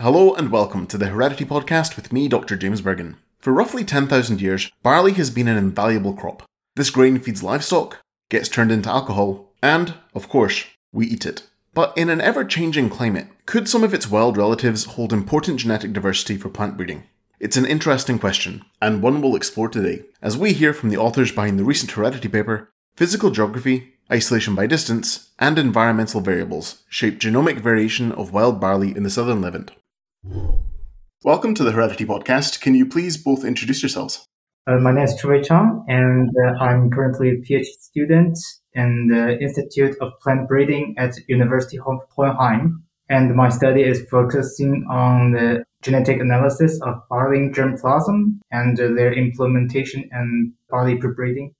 Hello 0.00 0.32
and 0.32 0.52
welcome 0.52 0.86
to 0.86 0.96
the 0.96 1.08
Heredity 1.08 1.44
Podcast 1.44 1.96
with 1.96 2.12
me, 2.12 2.28
Dr. 2.28 2.56
James 2.56 2.80
Burgon. 2.80 3.16
For 3.40 3.52
roughly 3.52 3.82
10,000 3.82 4.40
years, 4.40 4.70
barley 4.80 5.10
has 5.14 5.28
been 5.28 5.48
an 5.48 5.56
invaluable 5.56 6.14
crop. 6.14 6.44
This 6.76 6.88
grain 6.88 7.18
feeds 7.18 7.42
livestock, 7.42 7.98
gets 8.28 8.48
turned 8.48 8.70
into 8.70 8.88
alcohol, 8.88 9.50
and, 9.60 9.94
of 10.14 10.28
course, 10.28 10.66
we 10.92 11.08
eat 11.08 11.26
it. 11.26 11.48
But 11.74 11.98
in 11.98 12.10
an 12.10 12.20
ever 12.20 12.44
changing 12.44 12.90
climate, 12.90 13.26
could 13.44 13.68
some 13.68 13.82
of 13.82 13.92
its 13.92 14.08
wild 14.08 14.36
relatives 14.36 14.84
hold 14.84 15.12
important 15.12 15.58
genetic 15.58 15.92
diversity 15.92 16.36
for 16.36 16.48
plant 16.48 16.76
breeding? 16.76 17.02
It's 17.40 17.56
an 17.56 17.66
interesting 17.66 18.20
question, 18.20 18.64
and 18.80 19.02
one 19.02 19.20
we'll 19.20 19.34
explore 19.34 19.68
today, 19.68 20.04
as 20.22 20.38
we 20.38 20.52
hear 20.52 20.72
from 20.72 20.90
the 20.90 20.96
authors 20.96 21.32
behind 21.32 21.58
the 21.58 21.64
recent 21.64 21.90
Heredity 21.90 22.28
paper 22.28 22.70
Physical 22.94 23.32
Geography, 23.32 23.94
Isolation 24.12 24.54
by 24.54 24.68
Distance, 24.68 25.30
and 25.40 25.58
Environmental 25.58 26.20
Variables 26.20 26.84
Shape 26.88 27.18
Genomic 27.18 27.58
Variation 27.58 28.12
of 28.12 28.32
Wild 28.32 28.60
Barley 28.60 28.96
in 28.96 29.02
the 29.02 29.10
Southern 29.10 29.40
Levant. 29.40 29.72
Welcome 31.24 31.54
to 31.54 31.64
the 31.64 31.72
Heredity 31.72 32.04
Podcast. 32.04 32.60
Can 32.60 32.74
you 32.74 32.86
please 32.86 33.16
both 33.16 33.44
introduce 33.44 33.82
yourselves? 33.82 34.24
Uh, 34.66 34.78
my 34.78 34.92
name 34.92 35.04
is 35.04 35.14
Che-Wei 35.20 35.42
Chang, 35.42 35.84
and 35.88 36.30
uh, 36.44 36.62
I'm 36.62 36.90
currently 36.90 37.30
a 37.30 37.36
PhD 37.36 37.64
student 37.64 38.38
in 38.72 39.08
the 39.08 39.38
Institute 39.40 39.96
of 40.00 40.12
Plant 40.20 40.48
Breeding 40.48 40.94
at 40.98 41.14
University 41.28 41.78
of 41.78 42.00
Hohenheim. 42.16 42.84
And 43.08 43.34
my 43.34 43.48
study 43.48 43.82
is 43.82 44.06
focusing 44.10 44.86
on 44.90 45.32
the 45.32 45.64
genetic 45.82 46.20
analysis 46.20 46.80
of 46.82 46.96
barley 47.08 47.48
germplasm 47.50 48.40
and 48.50 48.78
uh, 48.78 48.88
their 48.94 49.12
implementation 49.12 50.08
in 50.12 50.52
barley 50.68 50.96
breeding. 50.96 51.54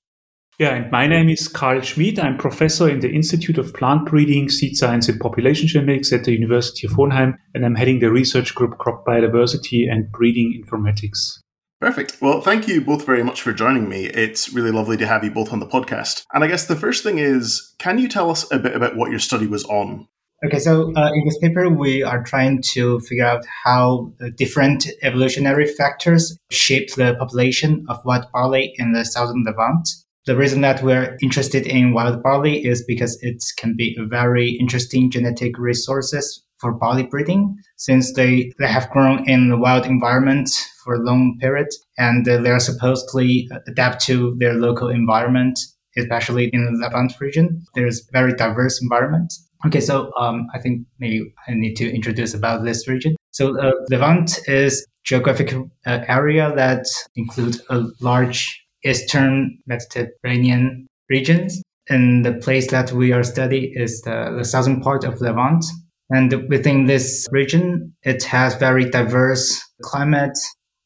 Yeah, 0.58 0.74
and 0.74 0.90
my 0.90 1.06
name 1.06 1.28
is 1.28 1.46
Karl 1.46 1.80
Schmid. 1.82 2.18
I'm 2.18 2.36
professor 2.36 2.88
in 2.88 2.98
the 2.98 3.12
Institute 3.12 3.58
of 3.58 3.72
Plant 3.74 4.06
Breeding, 4.06 4.48
Seed 4.50 4.76
Science 4.76 5.08
and 5.08 5.20
Population 5.20 5.68
Genetics 5.68 6.12
at 6.12 6.24
the 6.24 6.32
University 6.32 6.84
of 6.84 6.94
Hohenheim, 6.94 7.38
and 7.54 7.64
I'm 7.64 7.76
heading 7.76 8.00
the 8.00 8.10
research 8.10 8.56
group 8.56 8.76
Crop 8.78 9.06
Biodiversity 9.06 9.88
and 9.88 10.10
Breeding 10.10 10.60
Informatics. 10.60 11.38
Perfect. 11.80 12.16
Well, 12.20 12.40
thank 12.40 12.66
you 12.66 12.80
both 12.80 13.06
very 13.06 13.23
much 13.23 13.40
for 13.40 13.52
joining 13.52 13.88
me. 13.88 14.06
It's 14.06 14.52
really 14.52 14.73
lovely 14.73 14.96
to 14.96 15.06
have 15.06 15.23
you 15.23 15.30
both 15.30 15.52
on 15.52 15.60
the 15.60 15.66
podcast. 15.66 16.24
And 16.32 16.42
I 16.42 16.48
guess 16.48 16.66
the 16.66 16.74
first 16.74 17.04
thing 17.04 17.18
is, 17.18 17.76
can 17.78 17.98
you 17.98 18.09
tell 18.09 18.28
us 18.28 18.50
a 18.50 18.59
bit 18.59 18.74
about 18.74 18.96
what 18.96 19.12
your 19.12 19.20
study 19.20 19.46
was 19.46 19.62
on? 19.66 20.09
Okay, 20.45 20.59
so 20.59 20.93
uh, 20.96 21.12
in 21.12 21.24
this 21.24 21.38
paper, 21.38 21.68
we 21.68 22.02
are 22.02 22.24
trying 22.24 22.62
to 22.62 22.98
figure 22.98 23.24
out 23.24 23.46
how 23.62 24.12
uh, 24.20 24.30
different 24.37 24.88
evolutionary 25.02 25.68
factors 25.68 26.37
shape 26.50 26.93
the 26.95 27.15
population 27.15 27.87
of 27.88 28.04
wild 28.04 28.26
barley 28.32 28.74
in 28.78 28.90
the 28.90 29.04
southern 29.04 29.45
Levant. 29.45 29.88
The 30.29 30.37
reason 30.37 30.60
that 30.60 30.82
we're 30.82 31.16
interested 31.23 31.66
in 31.66 31.95
wild 31.95 32.23
barley 32.23 32.62
is 32.62 32.84
because 32.84 33.18
it 33.23 33.43
can 33.57 33.74
be 33.74 33.96
a 33.98 34.04
very 34.04 34.51
interesting 34.60 35.10
genetic 35.10 35.59
resources 35.59 36.45
for 36.59 36.74
barley 36.74 37.04
breeding 37.04 37.57
since 37.79 38.12
they, 38.12 38.52
they 38.59 38.66
have 38.66 38.90
grown 38.90 39.26
in 39.26 39.49
the 39.49 39.56
wild 39.56 39.87
environment 39.87 40.51
for 40.84 40.96
a 40.96 40.99
long 40.99 41.38
period 41.40 41.68
and 41.96 42.26
they 42.26 42.51
are 42.51 42.60
supposedly 42.60 43.49
adapt 43.68 44.04
to 44.04 44.37
their 44.38 44.52
local 44.52 44.90
environment, 44.90 45.59
especially 45.96 46.51
in 46.52 46.62
the 46.62 46.79
Levant 46.79 47.15
region. 47.21 47.65
There's 47.74 48.06
very 48.12 48.34
diverse 48.34 48.82
environment. 48.82 49.32
Okay, 49.65 49.80
so 49.80 50.12
um, 50.18 50.46
I 50.52 50.59
think 50.59 50.87
maybe 50.99 51.23
I 51.49 51.54
need 51.54 51.76
to 51.76 51.90
introduce 51.90 52.34
about 52.34 52.65
this 52.65 52.87
region. 52.87 53.16
So 53.30 53.59
uh, 53.59 53.73
Levant 53.88 54.40
is 54.46 54.87
geographic 55.04 55.54
uh, 55.87 56.01
area 56.06 56.52
that 56.54 56.84
includes 57.16 57.62
a 57.71 57.87
large 58.02 58.68
eastern 58.84 59.59
Mediterranean 59.66 60.87
regions. 61.09 61.62
And 61.88 62.24
the 62.24 62.34
place 62.34 62.71
that 62.71 62.93
we 62.93 63.12
are 63.12 63.23
studying 63.24 63.73
is 63.74 64.03
the, 64.03 64.34
the 64.37 64.44
southern 64.44 64.81
part 64.81 65.04
of 65.04 65.21
Levant. 65.21 65.65
And 66.10 66.48
within 66.48 66.87
this 66.87 67.26
region, 67.31 67.94
it 68.03 68.22
has 68.25 68.54
very 68.54 68.88
diverse 68.88 69.60
climate 69.82 70.38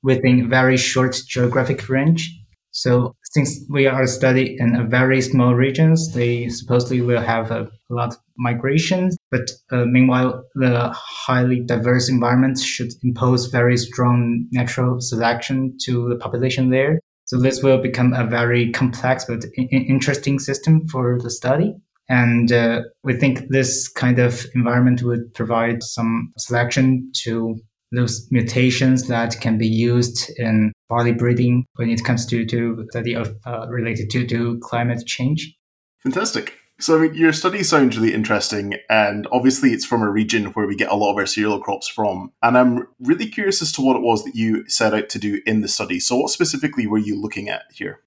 within 0.03 0.49
very 0.49 0.77
short 0.77 1.17
geographic 1.29 1.89
range. 1.89 2.29
So 2.73 3.15
since 3.25 3.61
we 3.69 3.87
are 3.87 4.07
studying 4.07 4.57
in 4.59 4.75
a 4.75 4.85
very 4.85 5.21
small 5.21 5.55
regions, 5.55 6.15
they 6.15 6.49
supposedly 6.49 7.03
will 7.03 7.21
have 7.21 7.51
a, 7.51 7.69
a 7.91 7.95
lot 7.95 8.15
of 8.15 8.19
migrations. 8.39 9.17
But 9.31 9.51
uh, 9.71 9.85
meanwhile, 9.85 10.43
the 10.55 10.91
highly 10.93 11.61
diverse 11.61 12.09
environment 12.09 12.59
should 12.59 12.93
impose 13.05 13.47
very 13.47 13.77
strong 13.77 14.47
natural 14.53 15.01
selection 15.01 15.77
to 15.85 16.09
the 16.09 16.17
population 16.17 16.71
there. 16.71 16.99
So 17.33 17.41
this 17.41 17.63
will 17.63 17.79
become 17.79 18.13
a 18.13 18.27
very 18.27 18.71
complex 18.73 19.25
but 19.25 19.47
interesting 19.57 20.39
system 20.39 20.87
for 20.89 21.19
the 21.19 21.31
study. 21.31 21.73
And 22.11 22.53
uh, 22.53 22.83
we 23.05 23.15
think 23.15 23.49
this 23.49 23.89
kind 23.89 24.19
of 24.19 24.45
environment 24.55 25.03
would 25.03 25.33
provide 25.33 25.83
some 25.83 26.31
selection 26.37 27.11
to 27.25 27.59
those 27.91 28.29
mutations 28.31 29.09
that 29.09 29.41
can 29.41 29.57
be 29.57 29.67
used 29.67 30.31
in 30.37 30.75
barley 30.91 31.15
breeding 31.15 31.65
when 31.77 31.89
it 31.89 32.05
comes 32.05 32.27
to, 32.27 32.45
to 32.45 32.85
study 32.91 33.15
of 33.15 33.35
uh, 33.47 33.67
related 33.71 34.11
to, 34.11 34.27
to 34.27 34.59
climate 34.59 35.07
change. 35.07 35.57
Fantastic. 36.03 36.59
So, 36.83 36.99
I 36.99 37.03
mean, 37.03 37.15
your 37.15 37.33
study 37.33 37.63
sounds 37.63 37.97
really 37.97 38.13
interesting, 38.13 38.75
and 38.91 39.29
obviously, 39.31 39.71
it's 39.71 39.85
from 39.85 40.03
a 40.03 40.11
region 40.11 40.47
where 40.47 40.67
we 40.67 40.75
get 40.75 40.91
a 40.91 40.97
lot 40.97 41.13
of 41.13 41.17
our 41.17 41.27
cereal 41.27 41.61
crops 41.61 41.87
from. 41.87 42.33
And 42.43 42.59
I'm 42.59 42.89
really 42.99 43.29
curious 43.29 43.63
as 43.63 43.71
to 43.73 43.83
what 43.83 43.95
it 43.95 44.03
was 44.03 44.25
that 44.25 44.35
you 44.35 44.69
set 44.69 44.93
out 44.93 45.09
to 45.11 45.21
do 45.21 45.41
in 45.47 45.61
the 45.61 45.69
study. 45.69 46.01
So, 46.01 46.17
what 46.17 46.31
specifically 46.31 46.89
were 46.89 46.99
you 46.99 47.21
looking 47.21 47.49
at 47.49 47.63
here? 47.73 48.01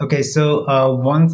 Okay, 0.00 0.22
so 0.22 0.66
uh, 0.66 0.96
one 0.96 1.28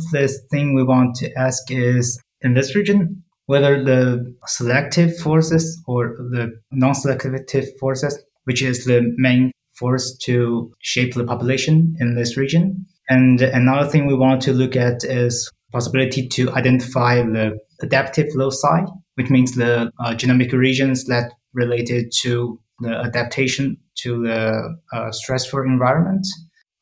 thing 0.50 0.74
we 0.74 0.82
want 0.82 1.14
to 1.16 1.32
ask 1.38 1.70
is 1.70 2.20
in 2.40 2.54
this 2.54 2.74
region, 2.74 3.22
whether 3.46 3.80
the 3.82 4.34
selective 4.46 5.16
forces 5.18 5.80
or 5.86 6.16
the 6.18 6.50
non-selective 6.72 7.78
forces, 7.78 8.20
which 8.42 8.60
is 8.60 8.86
the 8.86 9.14
main 9.16 9.52
force 9.76 10.18
to 10.24 10.72
shape 10.80 11.14
the 11.14 11.24
population 11.24 11.94
in 12.00 12.16
this 12.16 12.36
region. 12.36 12.84
And 13.08 13.40
another 13.40 13.88
thing 13.88 14.06
we 14.06 14.16
want 14.16 14.42
to 14.42 14.52
look 14.52 14.74
at 14.74 15.04
is 15.04 15.48
possibility 15.72 16.26
to 16.28 16.50
identify 16.52 17.16
the 17.22 17.58
adaptive 17.82 18.26
loci, 18.34 18.84
which 19.14 19.30
means 19.30 19.52
the 19.52 19.90
uh, 20.00 20.14
genomic 20.14 20.52
regions 20.52 21.04
that 21.06 21.32
related 21.54 22.12
to 22.22 22.60
the 22.80 22.94
adaptation 23.04 23.76
to 23.96 24.22
the 24.22 24.78
uh, 24.92 25.10
stressful 25.10 25.60
environment. 25.60 26.26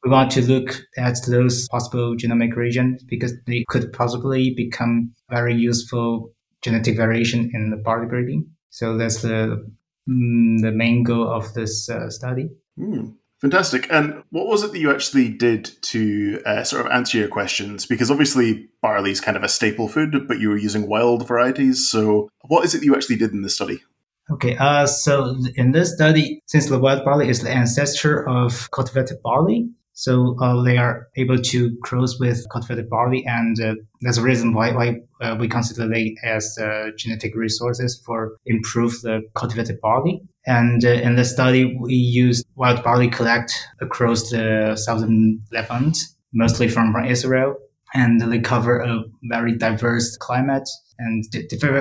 We 0.05 0.11
want 0.11 0.31
to 0.33 0.43
look 0.43 0.83
at 0.99 1.17
those 1.27 1.69
possible 1.69 2.17
genomic 2.17 2.55
regions 2.55 3.03
because 3.05 3.33
they 3.47 3.65
could 3.69 3.93
possibly 3.93 4.55
become 4.55 5.13
very 5.31 5.55
useful 5.55 6.31
genetic 6.63 6.97
variation 6.97 7.51
in 7.53 7.71
the 7.71 7.77
barley 7.77 8.07
breeding. 8.07 8.47
So 8.71 8.97
that's 8.97 9.23
the 9.23 9.67
mm, 10.09 10.61
the 10.61 10.73
main 10.73 11.03
goal 11.03 11.29
of 11.29 11.53
this 11.55 11.89
uh, 11.89 12.11
study. 12.11 12.49
Mm, 12.79 13.15
fantastic. 13.41 13.87
And 13.91 14.23
what 14.31 14.47
was 14.47 14.63
it 14.63 14.73
that 14.73 14.79
you 14.79 14.91
actually 14.91 15.29
did 15.29 15.71
to 15.83 16.41
uh, 16.47 16.65
sort 16.65 16.85
of 16.85 16.93
answer 16.93 17.19
your 17.19 17.29
questions? 17.29 17.87
Because 17.87 18.11
obviously 18.11 18.69
barley 18.83 19.11
is 19.11 19.21
kind 19.21 19.37
of 19.37 19.43
a 19.43 19.49
staple 19.49 19.89
food, 19.89 20.27
but 20.29 20.39
you 20.39 20.49
were 20.49 20.57
using 20.57 20.89
wild 20.89 21.27
varieties. 21.27 21.89
So 21.89 22.29
what 22.43 22.65
is 22.65 22.75
it 22.75 22.85
you 22.85 22.95
actually 22.95 23.17
did 23.17 23.33
in 23.33 23.43
this 23.43 23.55
study? 23.55 23.81
Okay, 24.29 24.57
uh, 24.57 24.87
so 24.87 25.37
in 25.55 25.71
this 25.71 25.95
study, 25.95 26.43
since 26.47 26.69
the 26.69 26.81
wild 26.81 27.05
barley 27.05 27.29
is 27.29 27.43
the 27.43 27.51
ancestor 27.51 28.29
of 28.29 28.69
cultivated 28.73 29.23
barley, 29.23 29.69
so 29.97 30.37
uh, 30.43 30.63
they 30.63 30.77
are 30.77 31.09
able 31.17 31.39
to 31.39 31.75
cross 31.83 32.21
with 32.21 32.47
cultivated 32.53 32.91
barley, 32.91 33.25
and 33.27 33.59
uh, 33.59 33.75
that's 34.03 34.19
the 34.19 34.23
reason 34.23 34.53
why, 34.53 34.71
why 34.73 35.01
uh, 35.23 35.37
we 35.41 35.49
consider 35.49 35.89
they 35.89 36.15
as 36.23 36.59
uh, 36.61 36.91
genetic 36.99 37.35
resources 37.35 38.03
for 38.05 38.37
improve 38.45 39.01
the 39.01 39.23
cultivated 39.35 39.81
barley. 39.81 40.21
And 40.47 40.85
uh, 40.85 40.91
in 40.91 41.17
the 41.17 41.25
study, 41.25 41.75
we 41.81 41.95
used 41.95 42.45
wild 42.57 42.85
barley 42.85 43.09
collect 43.09 43.55
across 43.81 44.29
the 44.29 44.77
southern 44.77 45.41
Levant, 45.51 45.97
mostly 46.35 46.69
from, 46.69 46.93
from 46.93 47.07
Israel, 47.07 47.57
and 47.95 48.21
they 48.21 48.39
cover 48.39 48.81
a 48.81 49.03
very 49.31 49.57
diverse 49.57 50.15
climate 50.19 50.69
and 50.99 51.25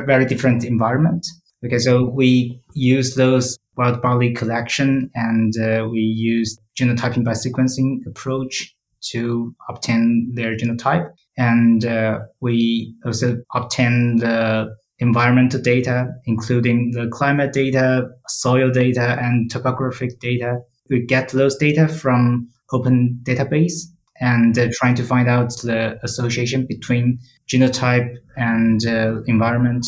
very 0.06 0.26
different 0.26 0.64
environment. 0.64 1.28
Okay, 1.64 1.80
so 1.80 2.04
we 2.04 2.62
use 2.74 3.16
those 3.16 3.58
wild 3.78 4.02
barley 4.02 4.34
collection 4.34 5.10
and 5.16 5.54
uh, 5.58 5.88
we 5.90 6.00
use 6.00 6.58
genotyping 6.80 7.24
by 7.24 7.32
sequencing 7.32 8.06
approach 8.08 8.76
to 9.12 9.56
obtain 9.70 10.32
their 10.36 10.56
genotype. 10.56 11.10
And 11.38 11.86
uh, 11.86 12.20
we 12.42 12.96
also 13.06 13.38
obtain 13.54 14.18
the 14.18 14.76
environmental 15.00 15.62
data, 15.62 16.08
including 16.26 16.92
the 16.92 17.08
climate 17.12 17.54
data, 17.54 18.08
soil 18.28 18.72
data, 18.72 19.18
and 19.22 19.52
topographic 19.52 20.20
data. 20.20 20.60
We 20.90 21.06
get 21.06 21.30
those 21.30 21.58
data 21.58 21.88
from 21.88 22.50
open 22.72 23.20
database 23.24 23.74
and 24.22 24.58
uh, 24.58 24.68
trying 24.74 24.96
to 24.96 25.04
find 25.04 25.28
out 25.28 25.50
the 25.64 26.00
association 26.04 26.66
between 26.68 27.20
genotype 27.50 28.16
and 28.38 28.86
uh, 28.86 29.22
environment. 29.24 29.86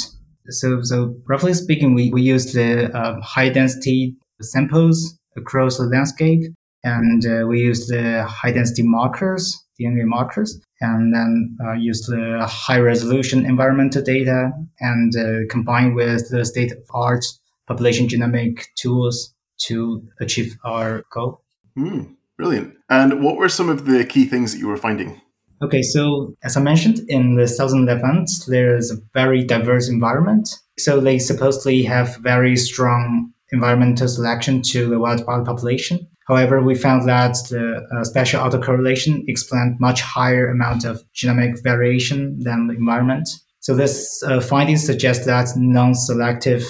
So, 0.49 0.81
so 0.83 1.15
roughly 1.27 1.53
speaking, 1.53 1.93
we, 1.93 2.09
we 2.11 2.21
use 2.21 2.53
the 2.53 2.95
uh, 2.97 3.19
high 3.21 3.49
density 3.49 4.15
samples 4.41 5.17
across 5.35 5.77
the 5.77 5.85
landscape 5.85 6.41
and 6.83 7.25
uh, 7.25 7.45
we 7.47 7.59
use 7.59 7.87
the 7.87 8.23
high 8.23 8.51
density 8.51 8.83
markers, 8.83 9.57
DNA 9.79 10.05
markers, 10.05 10.59
and 10.79 11.13
then 11.13 11.57
uh, 11.65 11.73
use 11.73 12.01
the 12.05 12.45
high 12.47 12.79
resolution 12.79 13.45
environmental 13.45 14.01
data 14.01 14.51
and 14.79 15.15
uh, 15.15 15.47
combine 15.49 15.93
with 15.95 16.29
the 16.29 16.45
state 16.45 16.71
of 16.71 16.79
art 16.93 17.25
population 17.67 18.07
genomic 18.07 18.65
tools 18.75 19.33
to 19.57 20.07
achieve 20.21 20.55
our 20.63 21.03
goal. 21.11 21.41
Mm, 21.77 22.15
brilliant. 22.37 22.75
And 22.89 23.23
what 23.23 23.37
were 23.37 23.49
some 23.49 23.69
of 23.69 23.85
the 23.85 24.05
key 24.05 24.25
things 24.25 24.53
that 24.53 24.59
you 24.59 24.67
were 24.67 24.77
finding? 24.77 25.21
Okay, 25.61 25.81
so 25.81 26.35
as 26.43 26.55
I 26.55 26.61
mentioned, 26.61 26.99
in 27.07 27.35
the 27.35 27.47
southern 27.47 27.85
Levant, 27.85 28.29
there 28.47 28.75
is 28.75 28.91
a 28.91 28.97
very 29.13 29.43
diverse 29.43 29.89
environment. 29.89 30.47
So 30.77 30.99
they 30.99 31.17
supposedly 31.17 31.81
have 31.83 32.17
very 32.17 32.55
strong 32.55 33.31
environmental 33.51 34.07
selection 34.07 34.61
to 34.61 34.87
the 34.87 34.99
wild 34.99 35.25
barley 35.25 35.45
population. 35.45 36.07
However, 36.27 36.61
we 36.61 36.75
found 36.75 37.07
that 37.07 37.37
the 37.49 37.87
uh, 37.95 38.03
spatial 38.03 38.43
autocorrelation 38.43 39.23
explained 39.27 39.79
much 39.79 40.01
higher 40.01 40.49
amount 40.49 40.83
of 40.83 41.01
genomic 41.15 41.63
variation 41.63 42.37
than 42.39 42.67
the 42.67 42.75
environment. 42.75 43.27
So 43.61 43.73
this 43.73 44.21
uh, 44.23 44.41
finding 44.41 44.77
suggests 44.77 45.25
that 45.25 45.47
non-selective 45.55 46.65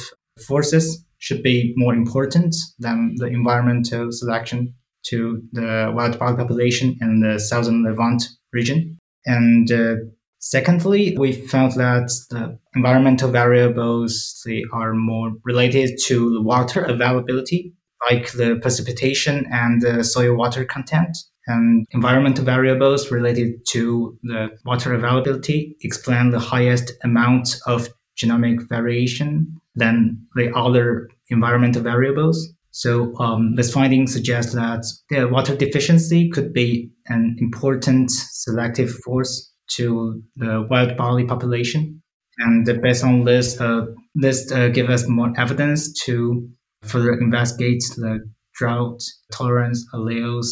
forces 0.47 1.03
should 1.17 1.41
be 1.43 1.73
more 1.75 1.93
important 1.93 2.55
than 2.79 3.15
the 3.17 3.25
environmental 3.25 4.11
selection 4.11 4.73
to 5.09 5.41
the 5.51 5.91
wild 5.95 6.19
barley 6.19 6.37
population 6.37 6.97
in 7.01 7.21
the 7.21 7.39
southern 7.39 7.83
Levant 7.83 8.23
region. 8.53 8.97
And 9.25 9.71
uh, 9.71 9.95
secondly, 10.39 11.15
we 11.17 11.33
found 11.33 11.73
that 11.73 12.09
the 12.29 12.57
environmental 12.75 13.29
variables 13.31 14.41
they 14.45 14.63
are 14.73 14.93
more 14.93 15.31
related 15.43 15.99
to 16.05 16.33
the 16.33 16.41
water 16.41 16.83
availability, 16.83 17.73
like 18.09 18.31
the 18.33 18.57
precipitation 18.61 19.45
and 19.51 19.81
the 19.81 20.03
soil 20.03 20.35
water 20.35 20.63
content. 20.65 21.17
And 21.47 21.85
environmental 21.91 22.43
variables 22.43 23.09
related 23.09 23.65
to 23.69 24.17
the 24.23 24.49
water 24.65 24.93
availability 24.93 25.77
explain 25.81 26.31
the 26.31 26.39
highest 26.39 26.91
amount 27.05 27.57
of 27.65 27.87
genomic 28.17 28.67
variation 28.67 29.55
than 29.75 30.19
the 30.35 30.51
other 30.53 31.09
environmental 31.29 31.81
variables. 31.81 32.53
So 32.77 33.17
um, 33.17 33.55
this 33.55 33.73
finding 33.73 34.05
suggests 34.05 34.53
that 34.53 34.85
the 35.09 35.27
water 35.27 35.55
deficiency 35.55 36.29
could 36.29 36.53
be 36.53 36.91
an 37.07 37.35
important 37.39 38.11
selective 38.11 38.91
force 39.03 39.51
to 39.77 40.21
the 40.35 40.67
wild 40.69 40.95
barley 40.95 41.25
population. 41.25 42.03
And 42.37 42.69
based 42.83 43.03
on 43.03 43.23
this, 43.23 43.59
uh, 43.59 43.87
this 44.13 44.51
uh, 44.51 44.67
gives 44.67 44.91
us 44.91 45.07
more 45.07 45.33
evidence 45.37 45.91
to 46.03 46.47
further 46.83 47.13
investigate 47.13 47.81
the 47.95 48.19
drought 48.53 49.01
tolerance 49.31 49.83
alleles 49.95 50.45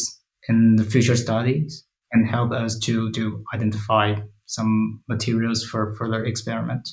in 0.48 0.74
the 0.74 0.84
future 0.84 1.14
studies 1.14 1.84
and 2.10 2.28
help 2.28 2.50
us 2.50 2.76
to, 2.80 3.12
to 3.12 3.44
identify 3.54 4.16
some 4.46 5.00
materials 5.08 5.64
for 5.64 5.94
further 5.94 6.24
experiment 6.24 6.88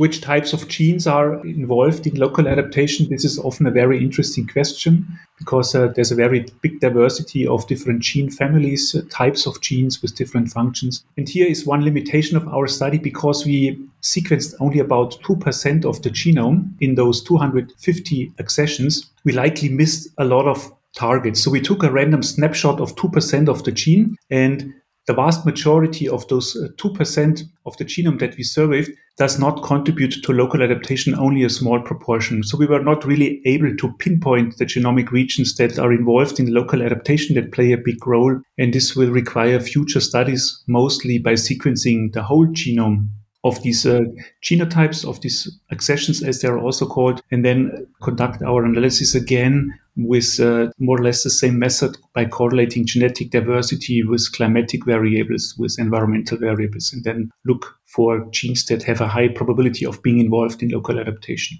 which 0.00 0.22
types 0.22 0.54
of 0.54 0.66
genes 0.66 1.06
are 1.06 1.44
involved 1.44 2.06
in 2.06 2.14
local 2.14 2.48
adaptation? 2.48 3.06
This 3.10 3.22
is 3.22 3.38
often 3.38 3.66
a 3.66 3.70
very 3.70 4.02
interesting 4.02 4.46
question 4.46 5.06
because 5.36 5.74
uh, 5.74 5.88
there's 5.88 6.10
a 6.10 6.14
very 6.14 6.46
big 6.62 6.80
diversity 6.80 7.46
of 7.46 7.66
different 7.66 8.00
gene 8.00 8.30
families, 8.30 8.94
uh, 8.94 9.02
types 9.10 9.44
of 9.44 9.60
genes 9.60 10.00
with 10.00 10.14
different 10.14 10.50
functions. 10.50 11.04
And 11.18 11.28
here 11.28 11.46
is 11.46 11.66
one 11.66 11.84
limitation 11.84 12.38
of 12.38 12.48
our 12.48 12.66
study 12.66 12.96
because 12.96 13.44
we 13.44 13.78
sequenced 14.00 14.54
only 14.58 14.78
about 14.78 15.20
2% 15.22 15.84
of 15.84 16.00
the 16.00 16.08
genome 16.08 16.70
in 16.80 16.94
those 16.94 17.22
250 17.22 18.32
accessions. 18.38 19.10
We 19.24 19.32
likely 19.32 19.68
missed 19.68 20.08
a 20.16 20.24
lot 20.24 20.46
of 20.46 20.72
targets. 20.96 21.44
So 21.44 21.50
we 21.50 21.60
took 21.60 21.82
a 21.82 21.90
random 21.90 22.22
snapshot 22.22 22.80
of 22.80 22.96
2% 22.96 23.48
of 23.50 23.64
the 23.64 23.72
gene 23.72 24.16
and 24.30 24.72
the 25.10 25.14
vast 25.14 25.44
majority 25.44 26.08
of 26.08 26.28
those 26.28 26.54
uh, 26.54 26.68
2% 26.76 27.42
of 27.66 27.76
the 27.78 27.84
genome 27.84 28.20
that 28.20 28.36
we 28.36 28.44
surveyed 28.44 28.94
does 29.16 29.40
not 29.40 29.64
contribute 29.64 30.22
to 30.22 30.32
local 30.32 30.62
adaptation, 30.62 31.18
only 31.18 31.42
a 31.42 31.50
small 31.50 31.80
proportion. 31.80 32.44
So 32.44 32.56
we 32.56 32.68
were 32.68 32.84
not 32.84 33.04
really 33.04 33.42
able 33.44 33.76
to 33.76 33.92
pinpoint 33.94 34.58
the 34.58 34.66
genomic 34.66 35.10
regions 35.10 35.56
that 35.56 35.80
are 35.80 35.92
involved 35.92 36.38
in 36.38 36.54
local 36.54 36.80
adaptation 36.80 37.34
that 37.34 37.50
play 37.50 37.72
a 37.72 37.76
big 37.76 38.06
role. 38.06 38.40
And 38.56 38.72
this 38.72 38.94
will 38.94 39.10
require 39.10 39.58
future 39.58 39.98
studies, 39.98 40.62
mostly 40.68 41.18
by 41.18 41.32
sequencing 41.32 42.12
the 42.12 42.22
whole 42.22 42.46
genome 42.46 43.08
of 43.42 43.62
these 43.62 43.86
uh, 43.86 44.00
genotypes, 44.42 45.08
of 45.08 45.20
these 45.22 45.60
accessions, 45.72 46.22
as 46.22 46.40
they're 46.40 46.58
also 46.58 46.86
called, 46.86 47.22
and 47.30 47.44
then 47.44 47.86
conduct 48.02 48.42
our 48.42 48.64
analysis 48.64 49.14
again 49.14 49.72
with 49.96 50.38
uh, 50.40 50.70
more 50.78 50.98
or 50.98 51.02
less 51.02 51.22
the 51.22 51.30
same 51.30 51.58
method 51.58 51.96
by 52.14 52.24
correlating 52.24 52.86
genetic 52.86 53.30
diversity 53.30 54.02
with 54.02 54.30
climatic 54.32 54.84
variables, 54.84 55.54
with 55.58 55.76
environmental 55.78 56.38
variables, 56.38 56.92
and 56.92 57.04
then 57.04 57.30
look 57.46 57.74
for 57.86 58.26
genes 58.30 58.64
that 58.66 58.82
have 58.82 59.00
a 59.00 59.08
high 59.08 59.28
probability 59.28 59.84
of 59.84 60.02
being 60.02 60.18
involved 60.18 60.62
in 60.62 60.68
local 60.68 60.98
adaptation. 60.98 61.58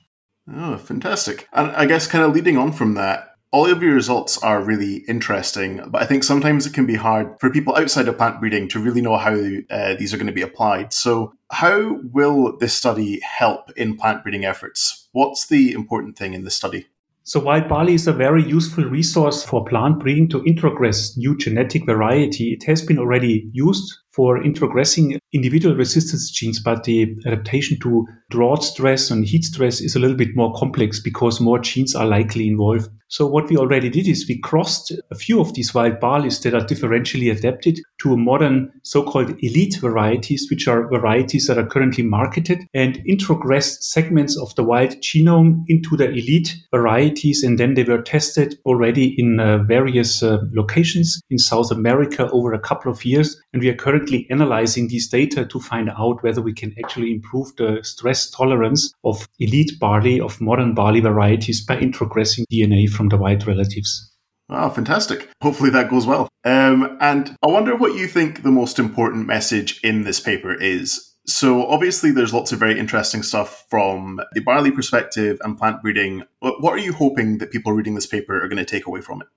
Oh, 0.52 0.76
fantastic. 0.76 1.48
And 1.52 1.70
I 1.72 1.86
guess 1.86 2.06
kind 2.06 2.24
of 2.24 2.34
leading 2.34 2.56
on 2.56 2.72
from 2.72 2.94
that, 2.94 3.29
all 3.52 3.66
of 3.66 3.82
your 3.82 3.94
results 3.94 4.38
are 4.38 4.62
really 4.62 4.96
interesting, 5.08 5.80
but 5.88 6.02
I 6.02 6.06
think 6.06 6.22
sometimes 6.22 6.66
it 6.66 6.74
can 6.74 6.86
be 6.86 6.94
hard 6.94 7.34
for 7.40 7.50
people 7.50 7.76
outside 7.76 8.06
of 8.06 8.16
plant 8.16 8.38
breeding 8.38 8.68
to 8.68 8.78
really 8.78 9.00
know 9.00 9.16
how 9.16 9.36
uh, 9.70 9.94
these 9.94 10.14
are 10.14 10.16
going 10.16 10.28
to 10.28 10.32
be 10.32 10.42
applied. 10.42 10.92
So, 10.92 11.34
how 11.50 11.98
will 12.12 12.56
this 12.58 12.74
study 12.74 13.20
help 13.20 13.72
in 13.76 13.96
plant 13.96 14.22
breeding 14.22 14.44
efforts? 14.44 15.08
What's 15.12 15.48
the 15.48 15.72
important 15.72 16.16
thing 16.16 16.32
in 16.32 16.44
this 16.44 16.54
study? 16.54 16.86
So, 17.24 17.40
wild 17.40 17.68
barley 17.68 17.94
is 17.94 18.06
a 18.06 18.12
very 18.12 18.44
useful 18.44 18.84
resource 18.84 19.42
for 19.42 19.64
plant 19.64 19.98
breeding 19.98 20.28
to 20.28 20.42
introgress 20.42 21.16
new 21.16 21.36
genetic 21.36 21.86
variety. 21.86 22.52
It 22.52 22.62
has 22.64 22.82
been 22.82 22.98
already 22.98 23.50
used 23.52 23.92
for 24.12 24.40
introgressing 24.40 25.18
individual 25.32 25.74
resistance 25.74 26.30
genes, 26.30 26.60
but 26.60 26.84
the 26.84 27.16
adaptation 27.26 27.80
to 27.80 28.06
drought 28.30 28.62
stress 28.62 29.10
and 29.10 29.24
heat 29.24 29.42
stress 29.42 29.80
is 29.80 29.96
a 29.96 29.98
little 29.98 30.16
bit 30.16 30.36
more 30.36 30.52
complex 30.54 31.00
because 31.00 31.40
more 31.40 31.58
genes 31.58 31.96
are 31.96 32.06
likely 32.06 32.46
involved. 32.46 32.88
So 33.10 33.26
what 33.26 33.50
we 33.50 33.56
already 33.56 33.90
did 33.90 34.06
is 34.06 34.28
we 34.28 34.38
crossed 34.38 34.92
a 35.10 35.16
few 35.16 35.40
of 35.40 35.54
these 35.54 35.74
wild 35.74 35.98
barleys 35.98 36.40
that 36.42 36.54
are 36.54 36.64
differentially 36.64 37.28
adapted 37.36 37.80
to 38.02 38.16
modern 38.16 38.70
so-called 38.84 39.34
elite 39.42 39.78
varieties, 39.80 40.46
which 40.48 40.68
are 40.68 40.88
varieties 40.88 41.48
that 41.48 41.58
are 41.58 41.66
currently 41.66 42.04
marketed 42.04 42.60
and 42.72 43.02
introgressed 43.08 43.82
segments 43.82 44.38
of 44.38 44.54
the 44.54 44.62
wild 44.62 44.90
genome 45.00 45.64
into 45.66 45.96
the 45.96 46.08
elite 46.08 46.54
varieties. 46.70 47.42
And 47.42 47.58
then 47.58 47.74
they 47.74 47.82
were 47.82 48.00
tested 48.00 48.56
already 48.64 49.16
in 49.18 49.40
uh, 49.40 49.58
various 49.64 50.22
uh, 50.22 50.38
locations 50.52 51.20
in 51.30 51.38
South 51.38 51.72
America 51.72 52.30
over 52.30 52.52
a 52.52 52.60
couple 52.60 52.92
of 52.92 53.04
years. 53.04 53.36
And 53.52 53.60
we 53.60 53.70
are 53.70 53.74
currently 53.74 54.28
analyzing 54.30 54.86
these 54.86 55.08
data 55.08 55.44
to 55.46 55.58
find 55.58 55.90
out 55.90 56.22
whether 56.22 56.40
we 56.40 56.54
can 56.54 56.76
actually 56.84 57.10
improve 57.10 57.48
the 57.56 57.80
stress 57.82 58.30
tolerance 58.30 58.94
of 59.02 59.26
elite 59.40 59.72
barley, 59.80 60.20
of 60.20 60.40
modern 60.40 60.74
barley 60.74 61.00
varieties 61.00 61.60
by 61.66 61.76
introgressing 61.76 62.44
DNA 62.52 62.88
from 62.99 62.99
the 63.08 63.16
wild 63.16 63.46
relatives. 63.46 64.10
Wow, 64.48 64.68
fantastic. 64.70 65.28
Hopefully 65.42 65.70
that 65.70 65.90
goes 65.90 66.06
well. 66.06 66.28
Um, 66.44 66.98
and 67.00 67.36
I 67.42 67.46
wonder 67.46 67.76
what 67.76 67.94
you 67.94 68.08
think 68.08 68.42
the 68.42 68.50
most 68.50 68.78
important 68.80 69.26
message 69.26 69.80
in 69.84 70.02
this 70.02 70.18
paper 70.18 70.52
is. 70.52 71.14
So, 71.26 71.66
obviously, 71.68 72.10
there's 72.10 72.34
lots 72.34 72.50
of 72.50 72.58
very 72.58 72.76
interesting 72.76 73.22
stuff 73.22 73.64
from 73.70 74.20
the 74.32 74.40
barley 74.40 74.72
perspective 74.72 75.38
and 75.42 75.56
plant 75.56 75.82
breeding. 75.82 76.24
What 76.40 76.72
are 76.72 76.78
you 76.78 76.92
hoping 76.92 77.38
that 77.38 77.52
people 77.52 77.72
reading 77.72 77.94
this 77.94 78.06
paper 78.06 78.42
are 78.42 78.48
going 78.48 78.56
to 78.56 78.64
take 78.64 78.86
away 78.86 79.00
from 79.02 79.20
it? 79.20 79.28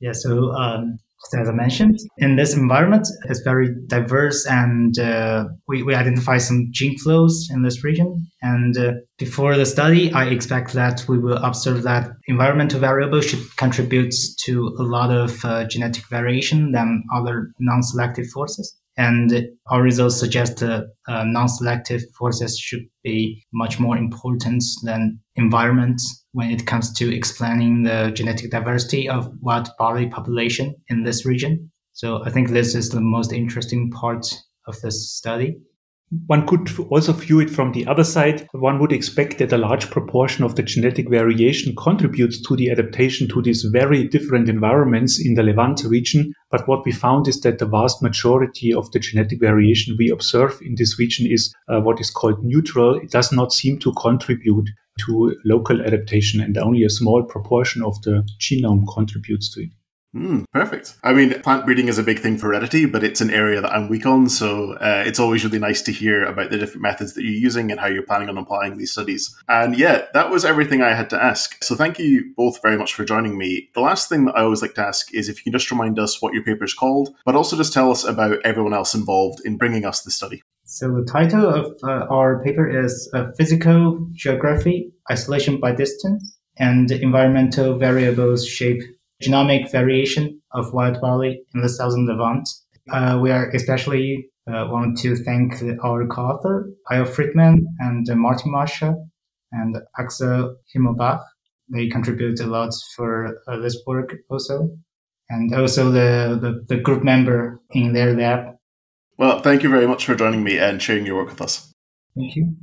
Yeah, 0.00 0.12
so 0.12 0.52
um, 0.52 0.98
as 1.32 1.48
I 1.48 1.52
mentioned, 1.52 1.98
in 2.18 2.36
this 2.36 2.54
environment, 2.54 3.08
it's 3.28 3.40
very 3.40 3.74
diverse, 3.86 4.46
and 4.46 4.98
uh, 4.98 5.44
we, 5.68 5.82
we 5.82 5.94
identify 5.94 6.38
some 6.38 6.68
gene 6.70 6.98
flows 6.98 7.48
in 7.50 7.62
this 7.62 7.82
region. 7.82 8.26
And 8.42 8.76
uh, 8.76 8.92
before 9.18 9.56
the 9.56 9.66
study, 9.66 10.12
I 10.12 10.26
expect 10.26 10.72
that 10.74 11.04
we 11.08 11.18
will 11.18 11.38
observe 11.38 11.82
that 11.84 12.10
environmental 12.26 12.80
variables 12.80 13.26
should 13.26 13.56
contribute 13.56 14.14
to 14.44 14.74
a 14.78 14.82
lot 14.82 15.10
of 15.10 15.44
uh, 15.44 15.64
genetic 15.66 16.06
variation 16.08 16.72
than 16.72 17.04
other 17.14 17.52
non-selective 17.58 18.26
forces. 18.28 18.76
And 18.96 19.48
our 19.66 19.82
results 19.82 20.20
suggest 20.20 20.58
that 20.58 20.86
uh, 21.08 21.24
non-selective 21.24 22.02
forces 22.16 22.58
should 22.58 22.86
be 23.02 23.44
much 23.52 23.80
more 23.80 23.96
important 23.96 24.62
than 24.84 25.18
environment 25.34 26.00
when 26.32 26.50
it 26.50 26.66
comes 26.66 26.92
to 26.94 27.14
explaining 27.14 27.82
the 27.82 28.12
genetic 28.14 28.50
diversity 28.50 29.08
of 29.08 29.30
wild 29.40 29.68
barley 29.78 30.06
population 30.06 30.74
in 30.88 31.02
this 31.02 31.26
region. 31.26 31.70
So 31.92 32.24
I 32.24 32.30
think 32.30 32.50
this 32.50 32.74
is 32.74 32.90
the 32.90 33.00
most 33.00 33.32
interesting 33.32 33.90
part 33.90 34.26
of 34.66 34.80
this 34.80 35.12
study. 35.12 35.56
One 36.26 36.46
could 36.46 36.68
also 36.90 37.12
view 37.12 37.40
it 37.40 37.50
from 37.50 37.72
the 37.72 37.86
other 37.86 38.04
side. 38.04 38.46
One 38.52 38.78
would 38.78 38.92
expect 38.92 39.38
that 39.38 39.52
a 39.52 39.58
large 39.58 39.90
proportion 39.90 40.44
of 40.44 40.54
the 40.54 40.62
genetic 40.62 41.08
variation 41.08 41.74
contributes 41.76 42.40
to 42.42 42.56
the 42.56 42.70
adaptation 42.70 43.28
to 43.28 43.42
these 43.42 43.62
very 43.64 44.06
different 44.06 44.48
environments 44.48 45.18
in 45.24 45.34
the 45.34 45.42
Levant 45.42 45.82
region. 45.84 46.32
But 46.50 46.68
what 46.68 46.84
we 46.84 46.92
found 46.92 47.26
is 47.28 47.40
that 47.40 47.58
the 47.58 47.66
vast 47.66 48.02
majority 48.02 48.72
of 48.72 48.90
the 48.92 48.98
genetic 48.98 49.40
variation 49.40 49.96
we 49.98 50.10
observe 50.10 50.60
in 50.62 50.74
this 50.76 50.98
region 50.98 51.26
is 51.30 51.54
uh, 51.68 51.80
what 51.80 52.00
is 52.00 52.10
called 52.10 52.44
neutral. 52.44 52.96
It 52.96 53.10
does 53.10 53.32
not 53.32 53.52
seem 53.52 53.78
to 53.80 53.92
contribute 53.94 54.70
to 55.06 55.36
local 55.44 55.82
adaptation, 55.82 56.40
and 56.40 56.56
only 56.56 56.84
a 56.84 56.90
small 56.90 57.24
proportion 57.24 57.82
of 57.82 58.00
the 58.02 58.26
genome 58.38 58.84
contributes 58.94 59.52
to 59.54 59.64
it. 59.64 59.70
Mm, 60.14 60.44
perfect. 60.52 60.94
I 61.02 61.12
mean, 61.12 61.40
plant 61.42 61.64
breeding 61.66 61.88
is 61.88 61.98
a 61.98 62.02
big 62.02 62.20
thing 62.20 62.38
for 62.38 62.46
heredity, 62.46 62.86
but 62.86 63.02
it's 63.02 63.20
an 63.20 63.30
area 63.30 63.60
that 63.60 63.72
I'm 63.72 63.88
weak 63.88 64.06
on. 64.06 64.28
So 64.28 64.74
uh, 64.74 65.02
it's 65.04 65.18
always 65.18 65.44
really 65.44 65.58
nice 65.58 65.82
to 65.82 65.92
hear 65.92 66.24
about 66.24 66.50
the 66.50 66.58
different 66.58 66.82
methods 66.82 67.14
that 67.14 67.22
you're 67.24 67.32
using 67.32 67.70
and 67.70 67.80
how 67.80 67.88
you're 67.88 68.04
planning 68.04 68.28
on 68.28 68.38
applying 68.38 68.78
these 68.78 68.92
studies. 68.92 69.34
And 69.48 69.76
yeah, 69.76 70.06
that 70.14 70.30
was 70.30 70.44
everything 70.44 70.82
I 70.82 70.94
had 70.94 71.10
to 71.10 71.22
ask. 71.22 71.62
So 71.64 71.74
thank 71.74 71.98
you 71.98 72.32
both 72.36 72.62
very 72.62 72.78
much 72.78 72.94
for 72.94 73.04
joining 73.04 73.36
me. 73.36 73.70
The 73.74 73.80
last 73.80 74.08
thing 74.08 74.26
that 74.26 74.36
I 74.36 74.42
always 74.42 74.62
like 74.62 74.74
to 74.74 74.86
ask 74.86 75.12
is 75.12 75.28
if 75.28 75.38
you 75.38 75.50
can 75.50 75.58
just 75.58 75.70
remind 75.70 75.98
us 75.98 76.22
what 76.22 76.32
your 76.32 76.44
paper 76.44 76.64
is 76.64 76.74
called, 76.74 77.14
but 77.24 77.34
also 77.34 77.56
just 77.56 77.72
tell 77.72 77.90
us 77.90 78.04
about 78.04 78.38
everyone 78.44 78.74
else 78.74 78.94
involved 78.94 79.40
in 79.44 79.58
bringing 79.58 79.84
us 79.84 80.02
the 80.02 80.12
study. 80.12 80.42
So 80.62 80.94
the 80.94 81.04
title 81.04 81.46
of 81.46 81.76
uh, 81.82 82.06
our 82.08 82.42
paper 82.42 82.68
is 82.68 83.10
uh, 83.12 83.32
Physical 83.36 84.08
Geography, 84.12 84.92
Isolation 85.10 85.58
by 85.58 85.72
Distance, 85.72 86.38
and 86.56 86.90
Environmental 86.90 87.76
Variables 87.78 88.46
Shape 88.46 88.82
genomic 89.24 89.70
variation 89.70 90.40
of 90.52 90.72
wild 90.72 91.00
barley 91.00 91.42
in 91.54 91.62
the 91.62 91.68
southern 91.68 92.06
Levant. 92.06 92.48
Uh, 92.92 93.18
we 93.22 93.30
are 93.30 93.50
especially 93.50 94.28
uh, 94.46 94.66
want 94.70 94.98
to 94.98 95.16
thank 95.16 95.54
our 95.82 96.06
co-author, 96.06 96.70
Eyal 96.90 97.06
Fridman 97.06 97.60
and 97.78 98.08
uh, 98.10 98.14
Martin 98.14 98.52
Mascher 98.52 98.94
and 99.52 99.76
Axel 99.98 100.56
Himmelbach. 100.74 101.22
They 101.72 101.88
contribute 101.88 102.40
a 102.40 102.46
lot 102.46 102.72
for 102.94 103.38
uh, 103.48 103.58
this 103.58 103.76
work 103.86 104.14
also. 104.28 104.70
And 105.30 105.54
also 105.54 105.90
the, 105.90 106.38
the, 106.40 106.64
the 106.68 106.80
group 106.82 107.02
member 107.02 107.60
in 107.70 107.94
their 107.94 108.14
lab. 108.14 108.56
Well, 109.16 109.40
thank 109.40 109.62
you 109.62 109.70
very 109.70 109.86
much 109.86 110.04
for 110.04 110.14
joining 110.14 110.44
me 110.44 110.58
and 110.58 110.82
sharing 110.82 111.06
your 111.06 111.16
work 111.16 111.30
with 111.30 111.40
us. 111.40 111.72
Thank 112.14 112.36
you. 112.36 112.56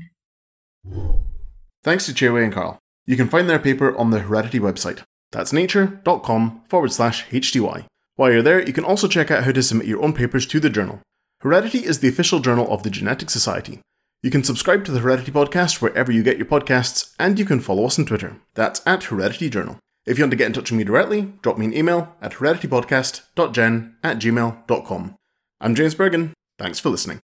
Thanks 1.83 2.05
to 2.05 2.13
Che-Wei 2.13 2.43
and 2.43 2.53
Karl. 2.53 2.77
You 3.07 3.17
can 3.17 3.27
find 3.27 3.49
their 3.49 3.57
paper 3.57 3.97
on 3.97 4.11
the 4.11 4.19
Heredity 4.19 4.59
website. 4.59 5.01
That's 5.31 5.53
nature.com 5.53 6.63
forward 6.67 6.91
slash 6.91 7.25
HTY. 7.27 7.85
While 8.15 8.31
you're 8.31 8.41
there, 8.41 8.61
you 8.65 8.73
can 8.73 8.83
also 8.83 9.07
check 9.07 9.31
out 9.31 9.43
how 9.43 9.51
to 9.51 9.63
submit 9.63 9.87
your 9.87 10.03
own 10.03 10.13
papers 10.13 10.45
to 10.47 10.59
the 10.59 10.69
journal. 10.69 10.99
Heredity 11.41 11.85
is 11.85 11.99
the 11.99 12.07
official 12.09 12.39
journal 12.39 12.71
of 12.71 12.83
the 12.83 12.89
Genetic 12.89 13.29
Society. 13.29 13.79
You 14.21 14.29
can 14.29 14.43
subscribe 14.43 14.85
to 14.85 14.91
the 14.91 14.99
Heredity 14.99 15.31
podcast 15.31 15.81
wherever 15.81 16.11
you 16.11 16.21
get 16.21 16.37
your 16.37 16.45
podcasts, 16.45 17.15
and 17.17 17.39
you 17.39 17.45
can 17.45 17.59
follow 17.59 17.85
us 17.85 17.97
on 17.97 18.05
Twitter. 18.05 18.37
That's 18.53 18.81
at 18.85 19.05
Heredity 19.05 19.49
Journal. 19.49 19.79
If 20.05 20.17
you 20.17 20.23
want 20.23 20.31
to 20.31 20.37
get 20.37 20.47
in 20.47 20.53
touch 20.53 20.71
with 20.71 20.77
me 20.77 20.83
directly, 20.83 21.33
drop 21.41 21.57
me 21.57 21.65
an 21.65 21.73
email 21.73 22.15
at 22.21 22.33
hereditypodcast.gen 22.33 23.95
at 24.03 24.17
gmail.com. 24.19 25.15
I'm 25.59 25.75
James 25.75 25.95
Burgon. 25.95 26.31
Thanks 26.59 26.79
for 26.79 26.89
listening. 26.89 27.19